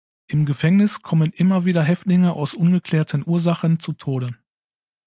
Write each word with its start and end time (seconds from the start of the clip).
Im 0.25 0.47
Gefängnis 0.47 1.03
kommen 1.03 1.31
immer 1.31 1.63
wieder 1.63 1.83
Häftlinge 1.83 2.33
aus 2.33 2.55
ungeklärten 2.55 3.23
Ursachen 3.23 3.79
zu 3.79 3.93
Tode. 3.93 4.35